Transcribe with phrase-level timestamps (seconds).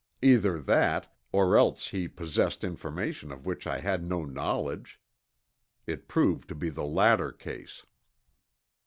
[0.23, 4.99] Either that, or else he possessed information of which I had no knowledge.
[5.85, 7.85] It proved to be the latter case.